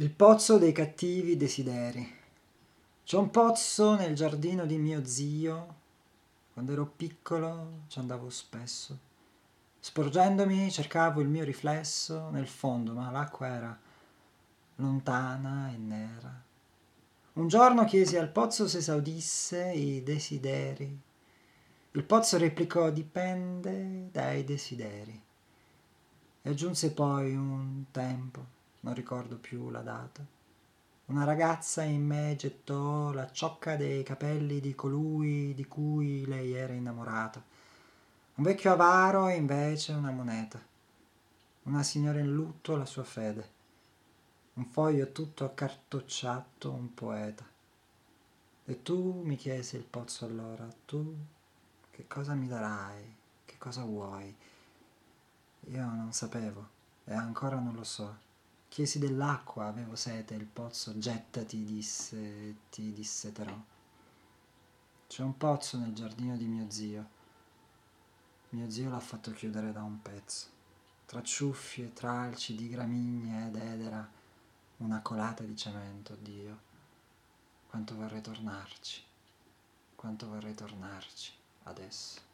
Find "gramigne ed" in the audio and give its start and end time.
72.68-73.56